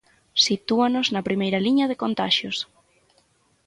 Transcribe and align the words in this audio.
Sitúanos 0.45 1.07
na 1.13 1.25
primeira 1.27 1.63
liña 1.65 1.85
de 1.91 1.99
contaxios. 2.03 2.57